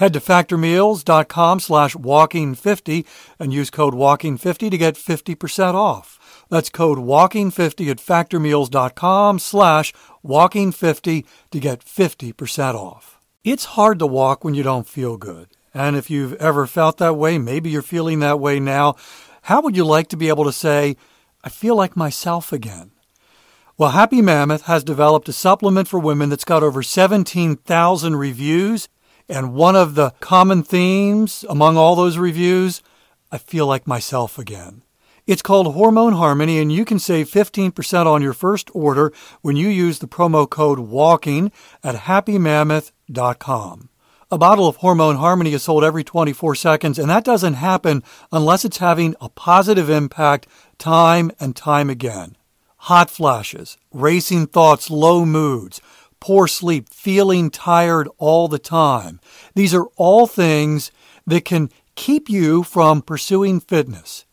Head 0.00 0.14
to 0.14 0.20
factormeals.com 0.20 1.60
slash 1.60 1.94
walking50 1.94 3.04
and 3.38 3.52
use 3.52 3.68
code 3.68 3.92
walking50 3.92 4.70
to 4.70 4.78
get 4.78 4.94
50% 4.94 5.74
off. 5.74 6.46
That's 6.48 6.70
code 6.70 6.96
walking50 6.96 7.90
at 7.90 7.98
factormeals.com 7.98 9.38
slash 9.38 9.92
walking50 10.24 11.26
to 11.50 11.60
get 11.60 11.84
50% 11.84 12.74
off. 12.76 13.20
It's 13.44 13.76
hard 13.76 13.98
to 13.98 14.06
walk 14.06 14.42
when 14.42 14.54
you 14.54 14.62
don't 14.62 14.88
feel 14.88 15.18
good. 15.18 15.48
And 15.74 15.96
if 15.96 16.08
you've 16.08 16.32
ever 16.36 16.66
felt 16.66 16.96
that 16.96 17.16
way, 17.16 17.36
maybe 17.36 17.68
you're 17.68 17.82
feeling 17.82 18.20
that 18.20 18.40
way 18.40 18.58
now, 18.58 18.96
how 19.42 19.60
would 19.60 19.76
you 19.76 19.84
like 19.84 20.08
to 20.08 20.16
be 20.16 20.30
able 20.30 20.44
to 20.44 20.52
say, 20.52 20.96
I 21.44 21.50
feel 21.50 21.76
like 21.76 21.94
myself 21.94 22.54
again? 22.54 22.92
Well, 23.76 23.90
Happy 23.90 24.22
Mammoth 24.22 24.62
has 24.62 24.82
developed 24.82 25.28
a 25.28 25.34
supplement 25.34 25.88
for 25.88 26.00
women 26.00 26.30
that's 26.30 26.44
got 26.46 26.62
over 26.62 26.82
17,000 26.82 28.16
reviews 28.16 28.88
and 29.30 29.54
one 29.54 29.76
of 29.76 29.94
the 29.94 30.10
common 30.20 30.62
themes 30.62 31.44
among 31.48 31.76
all 31.76 31.94
those 31.94 32.18
reviews, 32.18 32.82
I 33.30 33.38
feel 33.38 33.66
like 33.66 33.86
myself 33.86 34.38
again. 34.38 34.82
It's 35.26 35.42
called 35.42 35.72
Hormone 35.74 36.14
Harmony, 36.14 36.58
and 36.58 36.72
you 36.72 36.84
can 36.84 36.98
save 36.98 37.30
15% 37.30 38.06
on 38.06 38.20
your 38.20 38.32
first 38.32 38.68
order 38.74 39.12
when 39.42 39.54
you 39.54 39.68
use 39.68 40.00
the 40.00 40.08
promo 40.08 40.50
code 40.50 40.80
WALKING 40.80 41.52
at 41.84 41.94
happymammoth.com. 41.94 43.88
A 44.32 44.38
bottle 44.38 44.66
of 44.66 44.76
Hormone 44.76 45.16
Harmony 45.16 45.52
is 45.52 45.62
sold 45.62 45.84
every 45.84 46.04
24 46.04 46.54
seconds, 46.54 46.98
and 46.98 47.10
that 47.10 47.24
doesn't 47.24 47.54
happen 47.54 48.02
unless 48.32 48.64
it's 48.64 48.78
having 48.78 49.14
a 49.20 49.28
positive 49.28 49.90
impact 49.90 50.46
time 50.78 51.30
and 51.38 51.54
time 51.54 51.90
again. 51.90 52.36
Hot 52.84 53.10
flashes, 53.10 53.76
racing 53.92 54.46
thoughts, 54.46 54.90
low 54.90 55.24
moods, 55.26 55.80
poor 56.20 56.46
sleep, 56.46 56.88
feeling 56.90 57.50
tired 57.50 58.08
all 58.18 58.48
the 58.48 58.58
time. 58.58 59.20
These 59.54 59.74
are 59.74 59.86
all 59.96 60.26
things 60.26 60.92
that 61.26 61.44
can 61.44 61.70
keep 61.94 62.28
you 62.28 62.62
from 62.62 63.02
pursuing 63.02 63.60
fitness. 63.60 64.24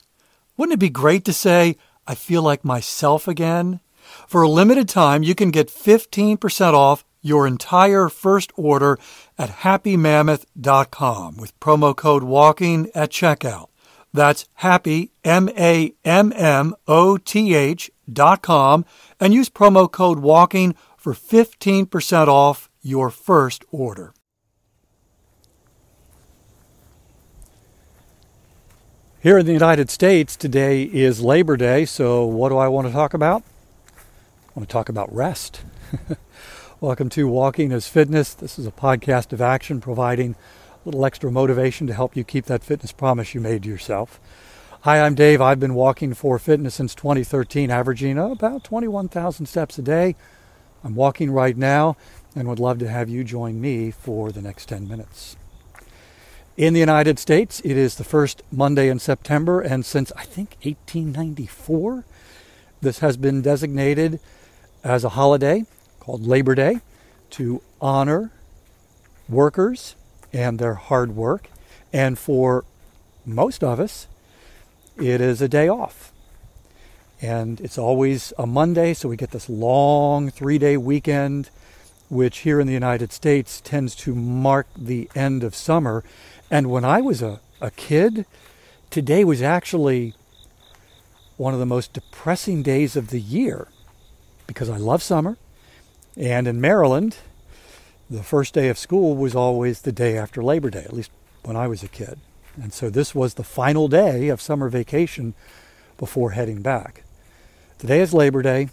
Wouldn't 0.55 0.75
it 0.75 0.79
be 0.79 0.89
great 0.89 1.25
to 1.25 1.33
say, 1.33 1.77
I 2.05 2.15
feel 2.15 2.41
like 2.41 2.63
myself 2.63 3.27
again? 3.27 3.79
For 4.27 4.41
a 4.41 4.49
limited 4.49 4.87
time, 4.87 5.23
you 5.23 5.35
can 5.35 5.51
get 5.51 5.67
15% 5.67 6.73
off 6.73 7.03
your 7.21 7.45
entire 7.45 8.09
first 8.09 8.51
order 8.55 8.97
at 9.37 9.49
happymammoth.com 9.49 11.37
with 11.37 11.59
promo 11.59 11.95
code 11.95 12.23
WALKING 12.23 12.89
at 12.95 13.11
checkout. 13.11 13.67
That's 14.13 14.45
happy, 14.55 15.11
M 15.23 15.49
A 15.57 15.93
M 16.05 16.31
M 16.33 16.73
O 16.87 17.17
T 17.17 17.53
H 17.53 17.91
dot 18.11 18.41
com, 18.41 18.85
and 19.19 19.33
use 19.33 19.49
promo 19.49 19.91
code 19.91 20.19
WALKING 20.19 20.75
for 21.07 21.13
15% 21.13 22.27
off 22.27 22.69
your 22.81 23.09
first 23.09 23.63
order. 23.71 24.13
Here 29.21 29.37
in 29.37 29.45
the 29.45 29.53
United 29.53 29.89
States, 29.89 30.35
today 30.35 30.83
is 30.83 31.21
Labor 31.21 31.55
Day, 31.55 31.85
so 31.85 32.25
what 32.25 32.49
do 32.49 32.57
I 32.57 32.67
want 32.67 32.87
to 32.87 32.93
talk 32.93 33.13
about? 33.13 33.43
I 33.93 34.59
want 34.59 34.67
to 34.67 34.73
talk 34.73 34.89
about 34.89 35.13
rest. 35.15 35.61
Welcome 36.81 37.07
to 37.11 37.25
Walking 37.25 37.71
as 37.71 37.87
Fitness. 37.87 38.33
This 38.33 38.59
is 38.59 38.67
a 38.67 38.71
podcast 38.71 39.31
of 39.31 39.39
action 39.39 39.79
providing 39.79 40.35
a 40.35 40.79
little 40.83 41.05
extra 41.05 41.31
motivation 41.31 41.87
to 41.87 41.93
help 41.93 42.17
you 42.17 42.25
keep 42.25 42.47
that 42.47 42.65
fitness 42.65 42.91
promise 42.91 43.33
you 43.33 43.39
made 43.39 43.63
to 43.63 43.69
yourself. 43.69 44.19
Hi, 44.81 44.99
I'm 44.99 45.15
Dave. 45.15 45.39
I've 45.39 45.61
been 45.61 45.73
walking 45.73 46.13
for 46.13 46.37
fitness 46.37 46.75
since 46.75 46.93
2013, 46.93 47.71
averaging 47.71 48.17
about 48.17 48.65
21,000 48.65 49.45
steps 49.45 49.77
a 49.77 49.81
day. 49.81 50.17
I'm 50.83 50.95
walking 50.95 51.31
right 51.31 51.57
now 51.57 51.97
and 52.35 52.47
would 52.47 52.59
love 52.59 52.79
to 52.79 52.89
have 52.89 53.09
you 53.09 53.23
join 53.23 53.59
me 53.59 53.91
for 53.91 54.31
the 54.31 54.41
next 54.41 54.67
10 54.67 54.87
minutes. 54.87 55.35
In 56.55 56.73
the 56.73 56.79
United 56.79 57.19
States, 57.19 57.61
it 57.63 57.77
is 57.77 57.95
the 57.95 58.03
first 58.03 58.41
Monday 58.51 58.89
in 58.89 58.97
September, 58.97 59.61
and 59.61 59.85
since 59.85 60.11
I 60.15 60.23
think 60.23 60.57
1894, 60.63 62.03
this 62.81 62.99
has 62.99 63.15
been 63.15 63.41
designated 63.41 64.19
as 64.83 65.03
a 65.03 65.09
holiday 65.09 65.65
called 65.99 66.25
Labor 66.25 66.55
Day 66.55 66.81
to 67.31 67.61
honor 67.79 68.31
workers 69.29 69.95
and 70.33 70.57
their 70.57 70.75
hard 70.75 71.15
work. 71.15 71.49
And 71.93 72.17
for 72.17 72.65
most 73.25 73.63
of 73.63 73.79
us, 73.79 74.07
it 74.95 75.21
is 75.21 75.41
a 75.41 75.47
day 75.47 75.67
off. 75.67 76.11
And 77.21 77.59
it's 77.61 77.77
always 77.77 78.31
a 78.37 78.45
Monday, 78.45 78.93
so 78.93 79.09
we 79.09 79.17
get 79.17 79.31
this 79.31 79.49
long 79.49 80.29
three 80.29 80.57
day 80.57 80.77
weekend, 80.77 81.49
which 82.09 82.39
here 82.39 82.59
in 82.59 82.67
the 82.67 82.73
United 82.73 83.11
States 83.11 83.59
tends 83.61 83.95
to 83.95 84.13
mark 84.13 84.67
the 84.77 85.09
end 85.15 85.43
of 85.43 85.55
summer. 85.55 86.03
And 86.51 86.69
when 86.69 86.85
I 86.85 87.01
was 87.01 87.21
a, 87.21 87.39
a 87.59 87.71
kid, 87.71 88.25
today 88.89 89.23
was 89.23 89.41
actually 89.41 90.13
one 91.37 91.53
of 91.53 91.59
the 91.59 91.65
most 91.65 91.93
depressing 91.93 92.63
days 92.63 92.95
of 92.95 93.09
the 93.09 93.21
year 93.21 93.67
because 94.45 94.69
I 94.69 94.77
love 94.77 95.01
summer. 95.01 95.37
And 96.15 96.47
in 96.47 96.61
Maryland, 96.61 97.17
the 98.09 98.23
first 98.23 98.53
day 98.53 98.69
of 98.69 98.77
school 98.77 99.15
was 99.15 99.35
always 99.35 99.81
the 99.81 99.91
day 99.91 100.17
after 100.17 100.43
Labor 100.43 100.69
Day, 100.69 100.83
at 100.83 100.93
least 100.93 101.11
when 101.43 101.55
I 101.55 101.67
was 101.67 101.83
a 101.83 101.87
kid. 101.87 102.19
And 102.61 102.73
so 102.73 102.89
this 102.89 103.13
was 103.13 103.35
the 103.35 103.43
final 103.43 103.87
day 103.87 104.29
of 104.29 104.41
summer 104.41 104.69
vacation 104.69 105.33
before 105.97 106.31
heading 106.31 106.61
back. 106.61 107.03
Today 107.77 107.99
is 107.99 108.11
Labor 108.11 108.41
Day. 108.41 108.69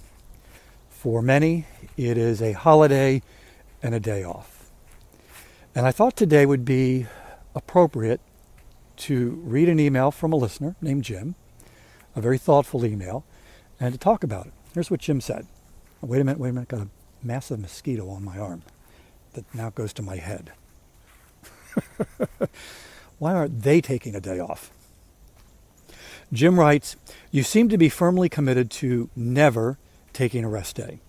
For 0.88 1.20
many, 1.20 1.66
it 1.94 2.16
is 2.16 2.40
a 2.40 2.52
holiday 2.52 3.20
and 3.82 3.94
a 3.94 4.00
day 4.00 4.24
off. 4.24 4.70
And 5.74 5.84
I 5.84 5.92
thought 5.92 6.16
today 6.16 6.46
would 6.46 6.64
be 6.64 7.04
appropriate 7.54 8.22
to 8.96 9.42
read 9.44 9.68
an 9.68 9.78
email 9.78 10.10
from 10.10 10.32
a 10.32 10.36
listener 10.36 10.74
named 10.80 11.04
Jim, 11.04 11.34
a 12.16 12.22
very 12.22 12.38
thoughtful 12.38 12.86
email, 12.86 13.26
and 13.78 13.92
to 13.92 13.98
talk 13.98 14.24
about 14.24 14.46
it. 14.46 14.54
Here's 14.72 14.90
what 14.90 15.00
Jim 15.00 15.20
said. 15.20 15.46
wait 16.00 16.22
a 16.22 16.24
minute, 16.24 16.40
wait 16.40 16.48
a 16.48 16.52
minute, 16.54 16.72
i 16.72 16.76
got 16.78 16.86
a 16.86 16.90
massive 17.22 17.60
mosquito 17.60 18.08
on 18.08 18.24
my 18.24 18.38
arm 18.38 18.62
that 19.34 19.44
now 19.54 19.68
goes 19.68 19.92
to 19.92 20.02
my 20.02 20.16
head. 20.16 20.52
Why 23.18 23.34
aren't 23.34 23.64
they 23.64 23.82
taking 23.82 24.14
a 24.16 24.20
day 24.20 24.40
off? 24.40 24.70
Jim 26.32 26.58
writes, 26.58 26.96
You 27.30 27.42
seem 27.42 27.68
to 27.68 27.78
be 27.78 27.88
firmly 27.88 28.28
committed 28.28 28.70
to 28.72 29.10
never 29.14 29.78
taking 30.12 30.44
a 30.44 30.48
rest 30.48 30.76
day. 30.76 31.00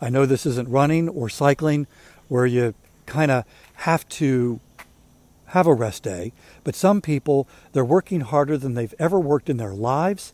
I 0.00 0.10
know 0.10 0.26
this 0.26 0.46
isn't 0.46 0.68
running 0.68 1.08
or 1.08 1.28
cycling 1.28 1.86
where 2.28 2.46
you 2.46 2.74
kind 3.06 3.30
of 3.30 3.44
have 3.74 4.08
to 4.08 4.60
have 5.46 5.66
a 5.66 5.74
rest 5.74 6.02
day, 6.02 6.32
but 6.62 6.74
some 6.74 7.00
people, 7.00 7.48
they're 7.72 7.84
working 7.84 8.20
harder 8.20 8.58
than 8.58 8.74
they've 8.74 8.94
ever 8.98 9.18
worked 9.18 9.48
in 9.48 9.56
their 9.56 9.72
lives, 9.74 10.32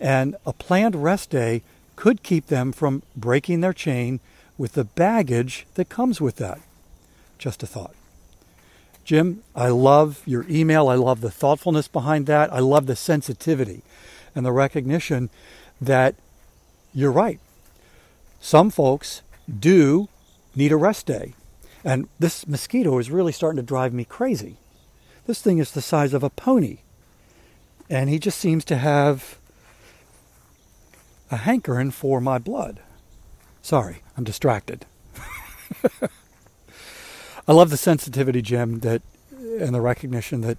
and 0.00 0.36
a 0.46 0.52
planned 0.52 0.96
rest 0.96 1.30
day 1.30 1.62
could 1.94 2.22
keep 2.22 2.46
them 2.46 2.72
from 2.72 3.02
breaking 3.14 3.60
their 3.60 3.72
chain 3.72 4.20
with 4.58 4.72
the 4.72 4.84
baggage 4.84 5.66
that 5.74 5.88
comes 5.88 6.20
with 6.20 6.36
that. 6.36 6.60
Just 7.38 7.62
a 7.62 7.66
thought. 7.66 7.94
Jim, 9.06 9.44
I 9.54 9.68
love 9.68 10.20
your 10.26 10.44
email. 10.50 10.88
I 10.88 10.96
love 10.96 11.20
the 11.20 11.30
thoughtfulness 11.30 11.86
behind 11.86 12.26
that. 12.26 12.52
I 12.52 12.58
love 12.58 12.86
the 12.86 12.96
sensitivity 12.96 13.82
and 14.34 14.44
the 14.44 14.50
recognition 14.50 15.30
that 15.80 16.16
you're 16.92 17.12
right. 17.12 17.38
Some 18.40 18.68
folks 18.68 19.22
do 19.48 20.08
need 20.56 20.72
a 20.72 20.76
rest 20.76 21.06
day. 21.06 21.34
And 21.84 22.08
this 22.18 22.48
mosquito 22.48 22.98
is 22.98 23.08
really 23.08 23.30
starting 23.30 23.58
to 23.58 23.62
drive 23.62 23.94
me 23.94 24.04
crazy. 24.04 24.56
This 25.28 25.40
thing 25.40 25.58
is 25.58 25.70
the 25.70 25.80
size 25.80 26.12
of 26.12 26.24
a 26.24 26.30
pony. 26.30 26.78
And 27.88 28.10
he 28.10 28.18
just 28.18 28.40
seems 28.40 28.64
to 28.64 28.76
have 28.76 29.38
a 31.30 31.36
hankering 31.36 31.92
for 31.92 32.20
my 32.20 32.38
blood. 32.38 32.80
Sorry, 33.62 34.02
I'm 34.16 34.24
distracted. 34.24 34.84
I 37.48 37.52
love 37.52 37.70
the 37.70 37.76
sensitivity, 37.76 38.42
Jim, 38.42 38.80
that 38.80 39.02
and 39.60 39.74
the 39.74 39.80
recognition 39.80 40.40
that 40.42 40.58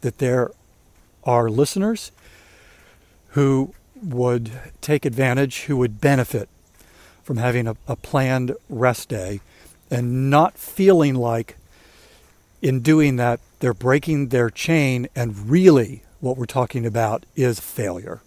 that 0.00 0.18
there 0.18 0.50
are 1.24 1.50
listeners 1.50 2.12
who 3.30 3.74
would 4.02 4.50
take 4.80 5.04
advantage, 5.04 5.64
who 5.64 5.76
would 5.76 6.00
benefit 6.00 6.48
from 7.22 7.38
having 7.38 7.66
a, 7.66 7.76
a 7.88 7.96
planned 7.96 8.54
rest 8.68 9.08
day 9.08 9.40
and 9.90 10.30
not 10.30 10.56
feeling 10.56 11.14
like 11.14 11.56
in 12.62 12.80
doing 12.80 13.16
that 13.16 13.40
they're 13.60 13.74
breaking 13.74 14.28
their 14.28 14.50
chain 14.50 15.08
and 15.14 15.50
really 15.50 16.02
what 16.20 16.36
we're 16.36 16.46
talking 16.46 16.86
about 16.86 17.26
is 17.34 17.60
failure. 17.60 18.20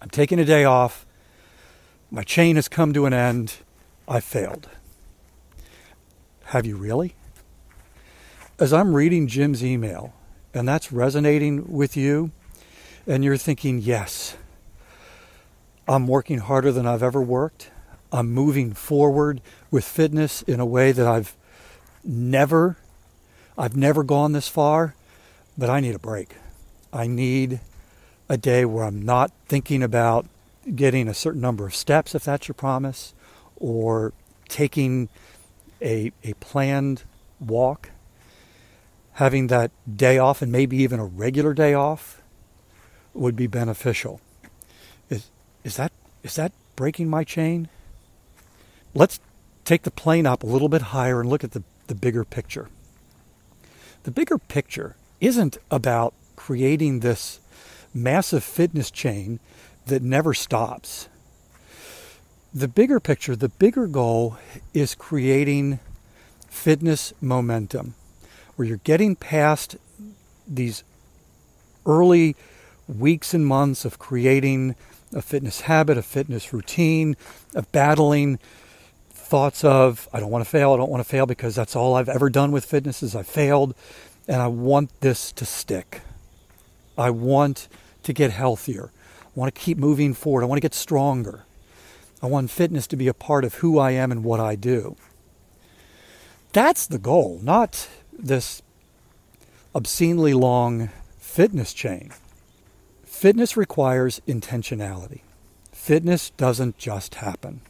I'm 0.00 0.10
taking 0.10 0.38
a 0.38 0.44
day 0.44 0.64
off. 0.64 1.06
My 2.10 2.22
chain 2.22 2.56
has 2.56 2.68
come 2.68 2.92
to 2.92 3.06
an 3.06 3.12
end. 3.12 3.56
I 4.08 4.20
failed. 4.20 4.68
Have 6.52 6.66
you 6.66 6.76
really? 6.76 7.14
As 8.58 8.74
I'm 8.74 8.94
reading 8.94 9.26
Jim's 9.26 9.64
email, 9.64 10.12
and 10.52 10.68
that's 10.68 10.92
resonating 10.92 11.72
with 11.72 11.96
you, 11.96 12.30
and 13.06 13.24
you're 13.24 13.38
thinking, 13.38 13.78
yes, 13.78 14.36
I'm 15.88 16.06
working 16.06 16.40
harder 16.40 16.70
than 16.70 16.86
I've 16.86 17.02
ever 17.02 17.22
worked. 17.22 17.70
I'm 18.12 18.30
moving 18.30 18.74
forward 18.74 19.40
with 19.70 19.86
fitness 19.86 20.42
in 20.42 20.60
a 20.60 20.66
way 20.66 20.92
that 20.92 21.06
I've 21.06 21.34
never 22.04 22.76
I've 23.56 23.74
never 23.74 24.04
gone 24.04 24.32
this 24.32 24.48
far, 24.48 24.94
but 25.56 25.70
I 25.70 25.80
need 25.80 25.94
a 25.94 25.98
break. 25.98 26.36
I 26.92 27.06
need 27.06 27.60
a 28.28 28.36
day 28.36 28.66
where 28.66 28.84
I'm 28.84 29.00
not 29.00 29.32
thinking 29.48 29.82
about 29.82 30.26
getting 30.76 31.08
a 31.08 31.14
certain 31.14 31.40
number 31.40 31.64
of 31.64 31.74
steps 31.74 32.14
if 32.14 32.24
that's 32.24 32.46
your 32.46 32.56
promise 32.56 33.14
or 33.56 34.12
taking 34.50 35.08
a 35.82 36.12
a 36.24 36.34
planned 36.34 37.04
walk 37.40 37.90
having 39.14 39.48
that 39.48 39.70
day 39.94 40.18
off 40.18 40.40
and 40.40 40.50
maybe 40.50 40.76
even 40.78 40.98
a 40.98 41.04
regular 41.04 41.52
day 41.52 41.74
off 41.74 42.22
would 43.14 43.36
be 43.36 43.46
beneficial. 43.46 44.20
Is 45.10 45.30
is 45.64 45.76
that 45.76 45.92
is 46.22 46.36
that 46.36 46.52
breaking 46.76 47.10
my 47.10 47.24
chain? 47.24 47.68
Let's 48.94 49.20
take 49.64 49.82
the 49.82 49.90
plane 49.90 50.26
up 50.26 50.42
a 50.42 50.46
little 50.46 50.68
bit 50.68 50.82
higher 50.82 51.20
and 51.20 51.28
look 51.28 51.44
at 51.44 51.52
the, 51.52 51.62
the 51.86 51.94
bigger 51.94 52.24
picture. 52.24 52.68
The 54.02 54.10
bigger 54.10 54.38
picture 54.38 54.96
isn't 55.20 55.56
about 55.70 56.14
creating 56.36 57.00
this 57.00 57.40
massive 57.94 58.42
fitness 58.42 58.90
chain 58.90 59.38
that 59.86 60.02
never 60.02 60.34
stops. 60.34 61.08
The 62.54 62.68
bigger 62.68 63.00
picture, 63.00 63.34
the 63.34 63.48
bigger 63.48 63.86
goal 63.86 64.36
is 64.74 64.94
creating 64.94 65.80
fitness 66.48 67.14
momentum 67.18 67.94
where 68.56 68.68
you're 68.68 68.76
getting 68.84 69.16
past 69.16 69.76
these 70.46 70.84
early 71.86 72.36
weeks 72.86 73.32
and 73.32 73.46
months 73.46 73.86
of 73.86 73.98
creating 73.98 74.74
a 75.14 75.22
fitness 75.22 75.62
habit, 75.62 75.96
a 75.96 76.02
fitness 76.02 76.52
routine, 76.52 77.16
of 77.54 77.72
battling 77.72 78.38
thoughts 79.10 79.64
of 79.64 80.06
I 80.12 80.20
don't 80.20 80.30
want 80.30 80.44
to 80.44 80.50
fail, 80.50 80.74
I 80.74 80.76
don't 80.76 80.90
want 80.90 81.02
to 81.02 81.08
fail 81.08 81.24
because 81.24 81.54
that's 81.54 81.74
all 81.74 81.94
I've 81.94 82.10
ever 82.10 82.28
done 82.28 82.52
with 82.52 82.66
fitness 82.66 83.02
is 83.02 83.16
I 83.16 83.22
failed 83.22 83.74
and 84.28 84.42
I 84.42 84.48
want 84.48 85.00
this 85.00 85.32
to 85.32 85.46
stick. 85.46 86.02
I 86.98 87.08
want 87.08 87.68
to 88.02 88.12
get 88.12 88.30
healthier. 88.30 88.90
I 89.22 89.30
want 89.34 89.54
to 89.54 89.58
keep 89.58 89.78
moving 89.78 90.12
forward. 90.12 90.42
I 90.42 90.46
want 90.46 90.58
to 90.58 90.62
get 90.62 90.74
stronger. 90.74 91.46
I 92.22 92.26
want 92.26 92.50
fitness 92.50 92.86
to 92.88 92.96
be 92.96 93.08
a 93.08 93.14
part 93.14 93.44
of 93.44 93.54
who 93.54 93.78
I 93.78 93.90
am 93.90 94.12
and 94.12 94.22
what 94.22 94.38
I 94.38 94.54
do. 94.54 94.96
That's 96.52 96.86
the 96.86 96.98
goal, 96.98 97.40
not 97.42 97.88
this 98.12 98.62
obscenely 99.74 100.32
long 100.32 100.90
fitness 101.18 101.72
chain. 101.72 102.12
Fitness 103.04 103.56
requires 103.56 104.20
intentionality. 104.28 105.20
Fitness 105.72 106.30
doesn't 106.30 106.78
just 106.78 107.16
happen. 107.16 107.62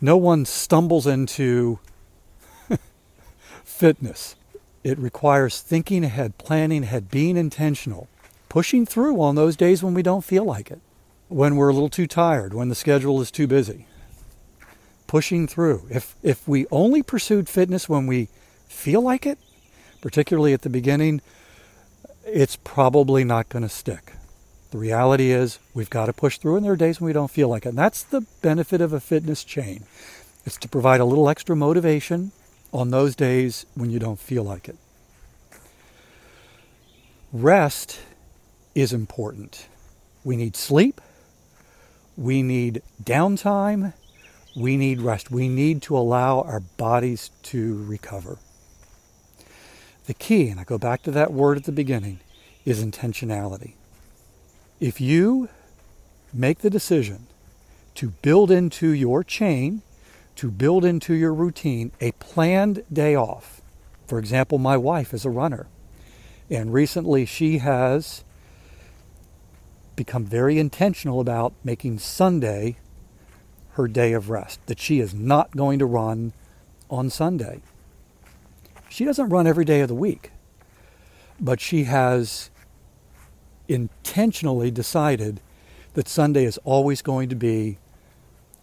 No 0.00 0.16
one 0.16 0.44
stumbles 0.44 1.06
into 1.06 1.78
fitness. 3.64 4.36
It 4.82 4.98
requires 4.98 5.60
thinking 5.60 6.04
ahead, 6.04 6.38
planning 6.38 6.84
ahead, 6.84 7.10
being 7.10 7.36
intentional, 7.36 8.08
pushing 8.48 8.86
through 8.86 9.20
on 9.20 9.34
those 9.34 9.56
days 9.56 9.82
when 9.82 9.94
we 9.94 10.02
don't 10.02 10.24
feel 10.24 10.44
like 10.44 10.70
it, 10.70 10.80
when 11.28 11.56
we're 11.56 11.68
a 11.68 11.72
little 11.72 11.88
too 11.88 12.06
tired, 12.06 12.54
when 12.54 12.68
the 12.68 12.74
schedule 12.74 13.20
is 13.20 13.30
too 13.30 13.46
busy. 13.46 13.86
Pushing 15.06 15.46
through. 15.46 15.86
If 15.90 16.16
if 16.22 16.46
we 16.46 16.66
only 16.70 17.02
pursued 17.02 17.48
fitness 17.48 17.88
when 17.88 18.06
we 18.06 18.28
feel 18.68 19.00
like 19.00 19.26
it, 19.26 19.38
particularly 20.00 20.52
at 20.52 20.62
the 20.62 20.70
beginning, 20.70 21.20
it's 22.24 22.56
probably 22.56 23.24
not 23.24 23.48
going 23.48 23.62
to 23.62 23.68
stick. 23.68 24.12
The 24.70 24.78
reality 24.78 25.30
is 25.30 25.58
we've 25.72 25.88
got 25.88 26.06
to 26.06 26.12
push 26.12 26.36
through, 26.36 26.56
and 26.56 26.64
there 26.64 26.72
are 26.72 26.76
days 26.76 27.00
when 27.00 27.06
we 27.06 27.14
don't 27.14 27.30
feel 27.30 27.48
like 27.48 27.64
it. 27.64 27.70
And 27.70 27.78
that's 27.78 28.02
the 28.02 28.20
benefit 28.42 28.82
of 28.82 28.92
a 28.92 29.00
fitness 29.00 29.44
chain. 29.44 29.84
It's 30.44 30.58
to 30.58 30.68
provide 30.68 31.00
a 31.00 31.06
little 31.06 31.28
extra 31.28 31.56
motivation 31.56 32.32
on 32.72 32.90
those 32.90 33.16
days 33.16 33.64
when 33.74 33.88
you 33.88 33.98
don't 33.98 34.18
feel 34.18 34.44
like 34.44 34.68
it. 34.68 34.76
Rest 37.32 38.00
is 38.74 38.92
important. 38.92 39.68
We 40.22 40.36
need 40.36 40.54
sleep. 40.54 41.00
We 42.18 42.42
need 42.42 42.82
downtime. 43.00 43.94
We 44.56 44.76
need 44.76 45.00
rest. 45.00 45.30
We 45.30 45.48
need 45.48 45.82
to 45.82 45.96
allow 45.96 46.40
our 46.40 46.58
bodies 46.58 47.30
to 47.44 47.84
recover. 47.84 48.38
The 50.06 50.14
key, 50.14 50.48
and 50.48 50.58
I 50.58 50.64
go 50.64 50.78
back 50.78 51.02
to 51.04 51.12
that 51.12 51.32
word 51.32 51.58
at 51.58 51.64
the 51.64 51.70
beginning, 51.70 52.18
is 52.64 52.84
intentionality. 52.84 53.74
If 54.80 55.00
you 55.00 55.48
make 56.34 56.58
the 56.58 56.70
decision 56.70 57.28
to 57.94 58.10
build 58.10 58.50
into 58.50 58.88
your 58.88 59.22
chain, 59.22 59.82
to 60.36 60.50
build 60.50 60.84
into 60.84 61.14
your 61.14 61.32
routine 61.32 61.92
a 62.00 62.10
planned 62.12 62.82
day 62.92 63.14
off, 63.14 63.60
for 64.08 64.18
example, 64.18 64.58
my 64.58 64.76
wife 64.76 65.14
is 65.14 65.24
a 65.24 65.30
runner, 65.30 65.68
and 66.50 66.72
recently 66.72 67.24
she 67.24 67.58
has 67.58 68.24
become 69.98 70.24
very 70.24 70.58
intentional 70.58 71.20
about 71.20 71.52
making 71.62 71.98
Sunday 71.98 72.78
her 73.72 73.86
day 73.86 74.12
of 74.12 74.30
rest, 74.30 74.64
that 74.66 74.80
she 74.80 75.00
is 75.00 75.12
not 75.12 75.54
going 75.54 75.78
to 75.78 75.84
run 75.86 76.32
on 76.88 77.10
Sunday. 77.10 77.60
She 78.88 79.04
doesn't 79.04 79.28
run 79.28 79.46
every 79.46 79.66
day 79.66 79.80
of 79.80 79.88
the 79.88 79.94
week, 79.94 80.30
but 81.38 81.60
she 81.60 81.84
has 81.84 82.48
intentionally 83.66 84.70
decided 84.70 85.40
that 85.92 86.08
Sunday 86.08 86.44
is 86.44 86.58
always 86.64 87.02
going 87.02 87.28
to 87.28 87.36
be 87.36 87.78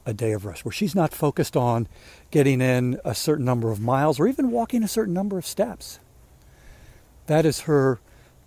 a 0.05 0.13
day 0.13 0.31
of 0.31 0.45
rest, 0.45 0.63
where 0.63 0.71
she's 0.71 0.95
not 0.95 1.13
focused 1.13 1.57
on 1.57 1.87
getting 2.31 2.61
in 2.61 2.99
a 3.03 3.13
certain 3.13 3.45
number 3.45 3.71
of 3.71 3.79
miles 3.79 4.19
or 4.19 4.27
even 4.27 4.51
walking 4.51 4.83
a 4.83 4.87
certain 4.87 5.13
number 5.13 5.37
of 5.37 5.45
steps. 5.45 5.99
That 7.27 7.45
is 7.45 7.61
her 7.61 7.99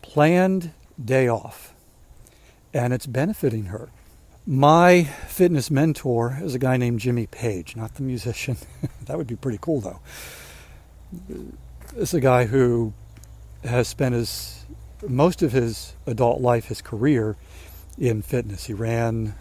planned 0.02 0.72
day 1.02 1.28
off, 1.28 1.74
and 2.78 2.92
it's 2.92 3.06
benefiting 3.06 3.64
her. 3.64 3.88
My 4.46 5.02
fitness 5.02 5.68
mentor 5.68 6.38
is 6.40 6.54
a 6.54 6.60
guy 6.60 6.76
named 6.76 7.00
Jimmy 7.00 7.26
Page, 7.26 7.74
not 7.74 7.96
the 7.96 8.02
musician. 8.02 8.56
that 9.06 9.18
would 9.18 9.26
be 9.26 9.34
pretty 9.34 9.58
cool, 9.60 9.80
though. 9.80 10.00
It's 11.96 12.14
a 12.14 12.20
guy 12.20 12.44
who 12.46 12.92
has 13.64 13.88
spent 13.88 14.14
his 14.14 14.64
most 15.06 15.42
of 15.42 15.52
his 15.52 15.94
adult 16.06 16.40
life, 16.40 16.66
his 16.66 16.80
career, 16.80 17.36
in 17.98 18.22
fitness. 18.22 18.66
He 18.66 18.74
ran 18.74 19.34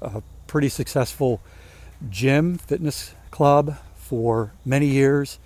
a 0.00 0.22
pretty 0.46 0.68
successful 0.68 1.40
gym 2.08 2.58
fitness 2.58 3.14
club 3.32 3.76
for 3.96 4.52
many 4.64 4.86
years. 4.86 5.40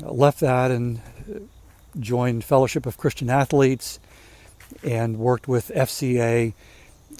Left 0.00 0.40
that 0.40 0.70
and 0.70 1.00
joined 1.98 2.44
Fellowship 2.44 2.84
of 2.84 2.98
Christian 2.98 3.30
Athletes 3.30 3.98
and 4.82 5.18
worked 5.18 5.48
with 5.48 5.68
FCA 5.74 6.54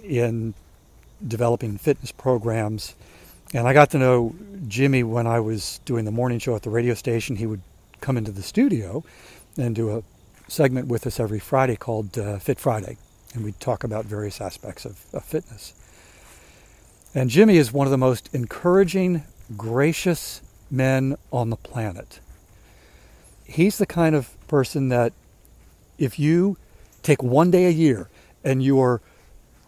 in 0.03 0.55
developing 1.27 1.79
fitness 1.79 2.13
programs. 2.13 2.95
And 3.55 3.69
I 3.69 3.73
got 3.73 3.91
to 3.91 3.99
know 3.99 4.35
Jimmy 4.67 5.03
when 5.03 5.27
I 5.27 5.41
was 5.41 5.81
doing 5.85 6.05
the 6.05 6.11
morning 6.11 6.39
show 6.39 6.57
at 6.57 6.63
the 6.63 6.71
radio 6.71 6.95
station. 6.95 7.37
He 7.37 7.47
would 7.47 7.63
come 8.01 8.17
into 8.17 8.33
the 8.33 8.43
studio 8.43 9.05
and 9.57 9.75
do 9.75 9.97
a 9.97 10.03
segment 10.49 10.89
with 10.89 11.07
us 11.07 11.21
every 11.21 11.39
Friday 11.39 11.77
called 11.77 12.19
uh, 12.19 12.39
Fit 12.39 12.59
Friday, 12.59 12.97
and 13.35 13.45
we'd 13.45 13.61
talk 13.61 13.85
about 13.85 14.05
various 14.05 14.41
aspects 14.41 14.85
of, 14.85 15.05
of 15.13 15.25
fitness. 15.25 15.75
And 17.15 17.29
Jimmy 17.31 17.57
is 17.57 17.73
one 17.73 17.87
of 17.87 17.91
the 17.91 17.99
most 17.99 18.31
encouraging, 18.35 19.23
gracious 19.57 20.41
men 20.71 21.17
on 21.31 21.51
the 21.51 21.57
planet. 21.57 22.21
He's 23.45 23.77
the 23.77 23.87
kind 23.87 24.15
of 24.15 24.35
person 24.49 24.89
that 24.89 25.13
if 25.99 26.19
you 26.19 26.57
take 27.03 27.23
one 27.23 27.51
day 27.51 27.67
a 27.67 27.71
year 27.71 28.09
and 28.45 28.63
you're 28.63 29.01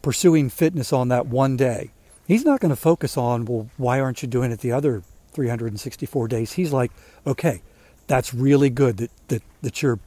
pursuing 0.03 0.50
fitness 0.50 0.93
on 0.93 1.09
that 1.09 1.26
one 1.26 1.57
day, 1.57 1.91
he's 2.26 2.45
not 2.45 2.61
going 2.61 2.71
to 2.71 2.76
focus 2.76 3.17
on, 3.17 3.45
well, 3.45 3.69
why 3.76 4.00
aren't 4.00 4.23
you 4.23 4.29
doing 4.29 4.53
it 4.53 4.61
the 4.61 4.73
other 4.73 5.03
364 5.33 6.29
days? 6.29 6.53
He's 6.53 6.73
like, 6.73 6.93
okay, 7.26 7.62
that's 8.07 8.35
really 8.35 8.71
good 8.71 8.99
that, 8.99 9.11
that, 9.29 9.43
that 9.62 9.83
you're, 9.83 9.99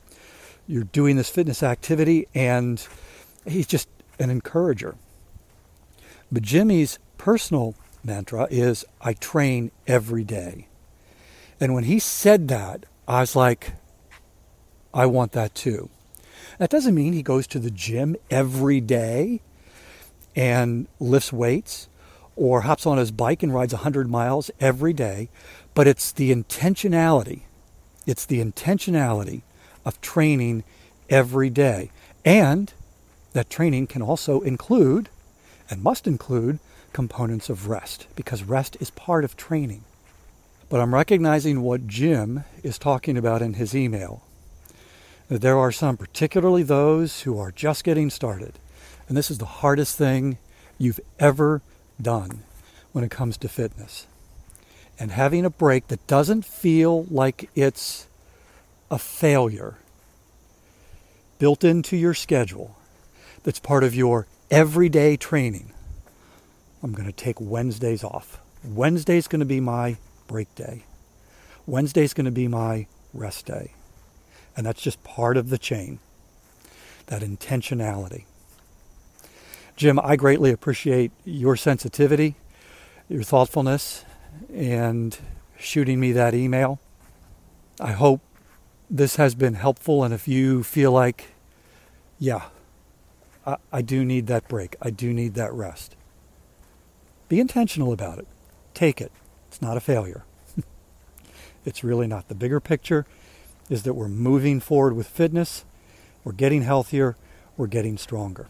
you're 0.68 0.84
doing 0.86 1.16
this 1.16 1.30
fitness 1.30 1.64
activity. 1.64 2.28
And 2.34 2.86
he's 3.46 3.68
just 3.68 3.90
an 4.20 4.30
encourager. 4.30 4.96
But 6.32 6.44
Jimmy's 6.44 7.00
personal 7.18 7.76
mantra 8.04 8.48
is, 8.50 8.86
I 9.02 9.14
train 9.14 9.72
every 9.88 10.24
day. 10.24 10.68
And 11.60 11.74
when 11.74 11.86
he 11.86 12.00
said 12.00 12.48
that, 12.50 12.86
I 13.08 13.22
was 13.22 13.36
like, 13.36 13.74
I 14.94 15.06
want 15.06 15.32
that 15.34 15.56
too. 15.56 15.90
That 16.58 16.70
doesn't 16.72 16.96
mean 16.96 17.14
he 17.14 17.22
goes 17.22 17.46
to 17.48 17.60
the 17.60 17.70
gym 17.70 18.16
every 18.32 18.82
day 18.82 19.42
and 20.36 20.88
lifts 21.00 21.32
weights 21.32 21.88
or 22.36 22.62
hops 22.62 22.86
on 22.86 22.98
his 22.98 23.12
bike 23.12 23.44
and 23.44 23.54
rides 23.54 23.74
100 23.74 24.10
miles 24.10 24.50
every 24.60 24.94
day, 24.94 25.30
but 25.74 25.88
it's 25.88 26.12
the 26.12 26.34
intentionality. 26.34 27.42
It's 28.06 28.26
the 28.26 28.44
intentionality 28.44 29.42
of 29.86 30.02
training 30.02 30.64
every 31.10 31.50
day. 31.50 31.92
And 32.26 32.74
that 33.34 33.50
training 33.50 33.88
can 33.88 34.02
also 34.02 34.42
include 34.42 35.10
and 35.70 35.84
must 35.84 36.08
include 36.08 36.60
components 36.94 37.50
of 37.50 37.68
rest 37.68 38.08
because 38.16 38.44
rest 38.44 38.78
is 38.80 38.90
part 38.92 39.24
of 39.24 39.38
training. 39.38 39.84
But 40.70 40.80
I'm 40.80 40.94
recognizing 40.94 41.62
what 41.62 41.88
Jim 41.88 42.44
is 42.64 42.80
talking 42.80 43.18
about 43.18 43.42
in 43.42 43.54
his 43.54 43.76
email. 43.76 44.24
That 45.30 45.42
there 45.42 45.58
are 45.58 45.72
some, 45.72 45.98
particularly 45.98 46.64
those 46.64 47.22
who 47.22 47.38
are 47.38 47.52
just 47.52 47.84
getting 47.84 48.10
started, 48.10 48.54
and 49.08 49.18
this 49.18 49.30
is 49.30 49.40
the 49.40 49.46
hardest 49.46 49.98
thing 49.98 50.38
you've 50.78 51.00
ever 51.20 51.62
done 52.02 52.44
when 52.92 53.04
it 53.04 53.12
comes 53.12 53.38
to 53.38 53.50
fitness. 53.50 54.08
And 55.00 55.12
having 55.12 55.46
a 55.46 55.50
break 55.50 55.90
that 55.90 56.08
doesn't 56.08 56.46
feel 56.46 57.04
like 57.06 57.50
it's 57.56 58.08
a 58.90 58.98
failure 58.98 59.76
built 61.40 61.64
into 61.64 61.96
your 61.96 62.14
schedule, 62.14 62.76
that's 63.44 63.60
part 63.60 63.84
of 63.84 63.94
your 63.94 64.28
everyday 64.50 65.18
training. 65.18 65.72
I'm 66.82 66.94
going 66.94 67.08
to 67.08 67.14
take 67.14 67.40
Wednesdays 67.40 68.04
off. 68.04 68.40
Wednesday's 68.64 69.28
going 69.28 69.40
to 69.40 69.46
be 69.46 69.60
my 69.60 69.98
break 70.28 70.54
day. 70.56 70.84
Wednesday's 71.66 72.14
going 72.14 72.26
to 72.26 72.32
be 72.32 72.48
my 72.48 72.88
rest 73.14 73.46
day. 73.46 73.74
And 74.58 74.66
that's 74.66 74.82
just 74.82 75.04
part 75.04 75.38
of 75.38 75.50
the 75.50 75.60
chain, 75.60 76.00
that 77.06 77.22
intentionality. 77.22 78.26
Jim, 79.76 80.00
I 80.04 80.16
greatly 80.16 80.52
appreciate 80.52 81.12
your 81.24 81.56
sensitivity, 81.56 82.36
your 83.08 83.22
thoughtfulness, 83.22 84.04
and 84.52 85.16
shooting 85.60 86.00
me 86.00 86.12
that 86.14 86.34
email. 86.34 86.80
I 87.80 87.92
hope 87.92 88.22
this 88.90 89.18
has 89.18 89.36
been 89.36 89.54
helpful. 89.54 90.04
And 90.04 90.12
if 90.12 90.28
you 90.28 90.64
feel 90.64 90.92
like, 90.92 91.28
yeah, 92.18 92.46
I, 93.46 93.58
I 93.72 93.84
do 93.84 94.04
need 94.04 94.26
that 94.26 94.48
break, 94.48 94.76
I 94.82 94.90
do 94.90 95.14
need 95.14 95.36
that 95.36 95.54
rest, 95.54 95.96
be 97.30 97.40
intentional 97.40 97.94
about 97.94 98.18
it. 98.18 98.28
Take 98.74 99.00
it. 99.02 99.12
It's 99.50 99.62
not 99.62 99.78
a 99.78 99.80
failure. 99.80 100.24
it's 101.66 101.84
really 101.84 102.08
not. 102.08 102.28
The 102.28 102.36
bigger 102.36 102.60
picture 102.60 103.06
is 103.70 103.84
that 103.84 103.94
we're 103.94 104.08
moving 104.08 104.60
forward 104.60 104.96
with 104.96 105.08
fitness, 105.08 105.66
we're 106.24 106.32
getting 106.32 106.64
healthier, 106.64 107.16
we're 107.56 107.68
getting 107.68 107.98
stronger. 107.98 108.48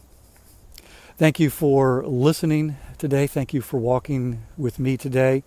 Thank 1.16 1.40
you 1.40 1.50
for 1.50 2.04
listening 2.06 2.76
today. 2.96 3.26
Thank 3.26 3.52
you 3.52 3.60
for 3.60 3.78
walking 3.78 4.42
with 4.56 4.78
me 4.78 4.96
today. 4.96 5.42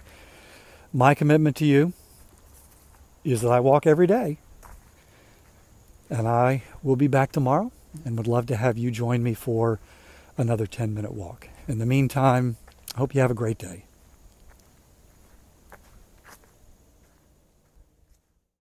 My 0.91 1.15
commitment 1.15 1.55
to 1.57 1.65
you 1.65 1.93
is 3.23 3.41
that 3.41 3.51
I 3.51 3.59
walk 3.61 3.87
every 3.87 4.07
day. 4.07 4.39
And 6.09 6.27
I 6.27 6.63
will 6.83 6.97
be 6.97 7.07
back 7.07 7.31
tomorrow 7.31 7.71
and 8.03 8.17
would 8.17 8.27
love 8.27 8.47
to 8.47 8.57
have 8.57 8.77
you 8.77 8.91
join 8.91 9.23
me 9.23 9.33
for 9.33 9.79
another 10.37 10.67
10 10.67 10.93
minute 10.93 11.13
walk. 11.13 11.47
In 11.69 11.79
the 11.79 11.85
meantime, 11.85 12.57
I 12.93 12.97
hope 12.97 13.15
you 13.15 13.21
have 13.21 13.31
a 13.31 13.35
great 13.35 13.57
day. 13.57 13.85